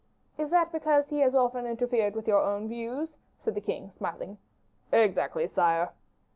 "Is 0.35 0.49
that 0.49 0.71
because 0.71 1.09
he 1.09 1.19
has 1.19 1.35
often 1.35 1.67
interfered 1.67 2.15
with 2.15 2.27
your 2.27 2.41
own 2.41 2.67
views?" 2.67 3.17
said 3.43 3.53
the 3.53 3.61
king, 3.61 3.91
smiling. 3.95 4.39
"Exactly, 4.91 5.45
sire." 5.45 5.91